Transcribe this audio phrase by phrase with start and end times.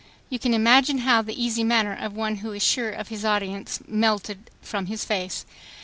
[0.31, 3.81] You can imagine bow the easy manner of one who is sure of his audience
[3.85, 5.45] melted from his face.